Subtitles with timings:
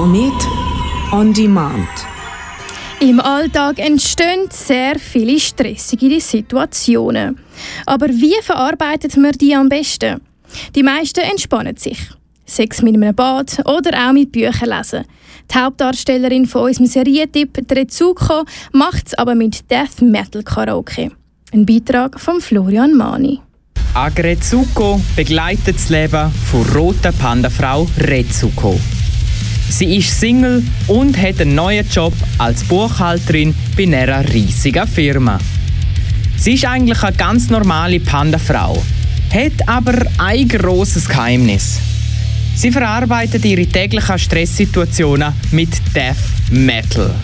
[0.00, 0.48] Komet
[1.12, 1.86] on Demand.
[3.00, 7.38] Im Alltag entstehen sehr viele stressige Situationen.
[7.84, 10.22] Aber wie verarbeitet man die am besten?
[10.74, 11.98] Die meisten entspannen sich.
[12.46, 15.04] Sex mit einem Bad oder auch mit Büchern lesen.
[15.52, 21.10] Die Hauptdarstellerin von unserem Serientipp, Trezuko, macht es aber mit Death Metal Karaoke.
[21.52, 23.38] Ein Beitrag von Florian Mani.
[23.92, 28.80] Agrezuko begleitet das Leben von roter Pandafrau Rezuko.
[29.70, 35.38] Sie ist Single und hat einen neuen Job als Buchhalterin bei einer riesigen Firma.
[36.36, 38.82] Sie ist eigentlich eine ganz normale Pandafrau,
[39.32, 41.78] hat aber ein großes Geheimnis.
[42.56, 46.16] Sie verarbeitet ihre täglichen Stresssituationen mit Death
[46.50, 47.14] Metal.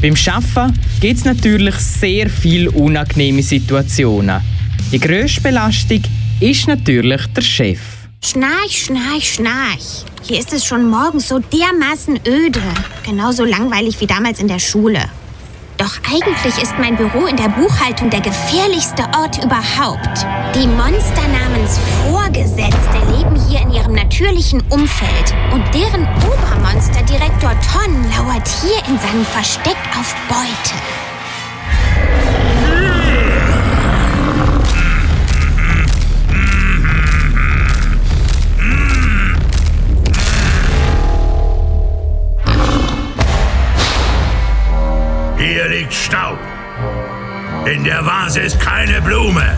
[0.00, 4.40] Beim Arbeiten gibt es natürlich sehr viele unangenehme Situationen.
[4.92, 6.02] Die grösste Belastung
[6.38, 8.03] ist natürlich der Chef.
[8.26, 10.06] Schnarch, schnarch, schnarch.
[10.22, 12.62] Hier ist es schon morgens so dermaßen öde.
[13.04, 14.98] Genauso langweilig wie damals in der Schule.
[15.76, 20.26] Doch eigentlich ist mein Büro in der Buchhaltung der gefährlichste Ort überhaupt.
[20.54, 25.34] Die Monster namens Vorgesetzte leben hier in ihrem natürlichen Umfeld.
[25.52, 31.13] Und deren Obermonster, Direktor Ton, lauert hier in seinem Versteck auf Beute.
[47.66, 49.56] In der Vase ist keine Blume.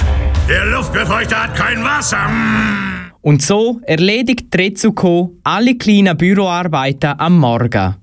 [0.48, 2.28] Der Luftbefeuchter hat kein Wasser.
[2.28, 3.10] Mm.
[3.20, 7.96] Und so erledigt Trezuko alle kleinen Büroarbeiten am Morgen.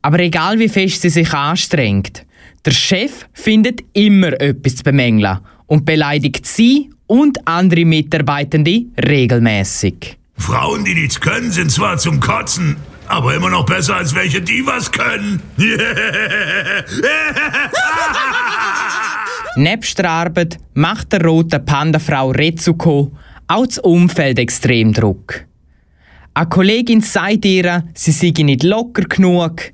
[0.00, 2.24] Aber egal wie fest sie sich anstrengt,
[2.64, 10.16] der Chef findet immer etwas zu bemängeln und beleidigt sie und andere Mitarbeitende regelmäßig.
[10.38, 12.76] Frauen, die nichts können, sind zwar zum Kotzen,
[13.08, 15.42] aber immer noch besser als welche, die was können.
[19.56, 23.10] Nebst der Arbeit macht der rote Pandafrau Rezuko
[23.48, 25.44] auch das Umfeld extrem Druck.
[26.34, 29.72] Eine Kollegin sagt ihr, sie sei nicht locker genug,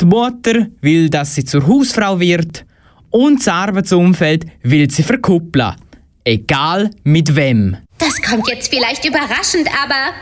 [0.00, 2.64] die Mutter will, dass sie zur Hausfrau wird
[3.10, 5.76] und das Arbeitsumfeld will sie verkuppeln.
[6.24, 7.76] Egal mit wem.
[7.98, 10.14] Das kommt jetzt vielleicht überraschend, aber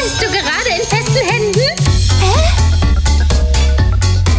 [0.00, 1.60] bist du gerade in festen Händen?
[2.20, 2.36] Hä?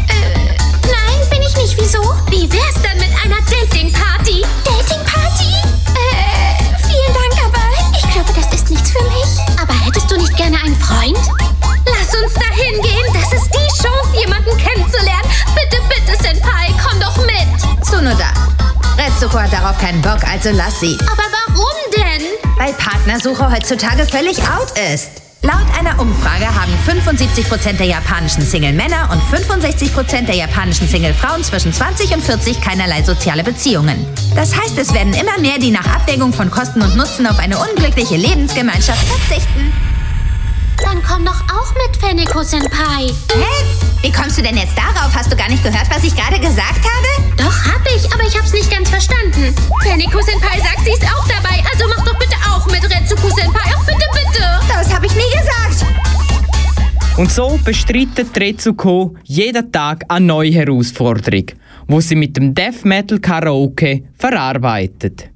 [0.10, 1.78] Äh, nein, bin ich nicht.
[1.78, 2.02] Wieso?
[2.30, 2.97] Wie wär's dann
[19.78, 20.98] darauf keinen Bock, also lass sie.
[21.02, 21.66] Aber warum
[21.96, 22.28] denn?
[22.58, 25.10] Weil Partnersuche heutzutage völlig out ist.
[25.44, 32.16] Laut einer Umfrage haben 75% der japanischen Single-Männer und 65% der japanischen Single-Frauen zwischen 20
[32.16, 34.06] und 40 keinerlei soziale Beziehungen.
[34.36, 37.58] Das heißt, es werden immer mehr, die nach Abwägung von Kosten und Nutzen auf eine
[37.58, 39.72] unglückliche Lebensgemeinschaft verzichten.
[40.84, 43.08] Dann komm doch auch mit, Feneko Senpai.
[43.34, 43.66] Hä?
[44.02, 45.14] Wie kommst du denn jetzt darauf?
[45.16, 47.17] Hast du gar nicht gehört, was ich gerade gesagt habe?
[47.38, 49.54] Doch, hab ich, aber ich hab's nicht ganz verstanden.
[49.84, 53.76] Feneko Senpai sagt, sie ist auch dabei, also mach doch bitte auch mit, Retsuko Senpai.
[53.76, 54.44] Auch bitte, bitte.
[54.68, 55.86] Das habe ich nie gesagt.
[57.18, 61.46] Und so bestreitet Retsuko jeden Tag eine neue Herausforderung,
[61.88, 65.30] wo sie mit dem Death Metal Karaoke verarbeitet.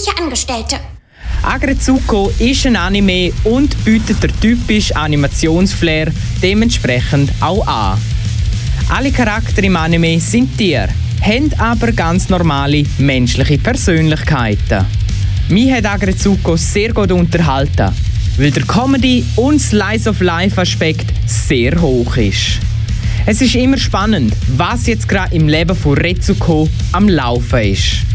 [0.00, 0.76] Vorbildliche Angestellte.
[1.42, 6.12] Agretsuko ist ein Anime und bietet der typische Animationsflair
[6.42, 7.98] dementsprechend auch an.
[8.90, 10.88] Alle Charaktere im Anime sind Tiere,
[11.22, 14.84] haben aber ganz normale menschliche Persönlichkeiten.
[15.48, 17.92] Mich hat Agretsuko sehr gut unterhalten,
[18.36, 22.58] weil der Comedy- und Slice-of-Life-Aspekt sehr hoch ist.
[23.26, 28.09] Es ist immer spannend, was jetzt gerade im Leben von Retsuko am Laufen ist.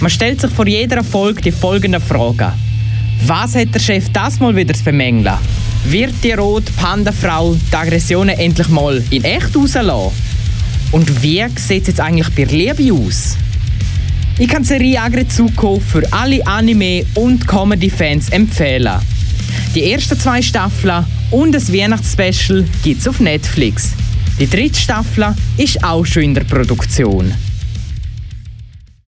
[0.00, 2.52] Man stellt sich vor jeder Folge die folgenden Fragen.
[3.26, 5.36] Was hat der Chef das mal wieder zu bemängeln?
[5.84, 10.12] Wird die rote Panda-Frau die Aggressionen endlich mal in echt rauslassen?
[10.90, 13.36] Und wie sieht es jetzt eigentlich bei Liebe aus?
[14.38, 19.00] Ich kann die Serie Agretsuko für alle Anime- und Comedy-Fans empfehlen.
[19.74, 23.90] Die ersten zwei Staffeln und das Weihnachtsspecial gibt es auf Netflix.
[24.38, 27.34] Die dritte Staffel ist auch schon in der Produktion.